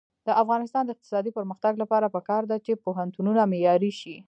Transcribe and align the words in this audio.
د 0.27 0.29
افغانستان 0.41 0.83
د 0.85 0.89
اقتصادي 0.93 1.31
پرمختګ 1.37 1.73
لپاره 1.83 2.13
پکار 2.15 2.43
ده 2.51 2.57
چې 2.65 2.81
پوهنتونونه 2.85 3.41
معیاري 3.51 3.91
شي. 3.99 4.15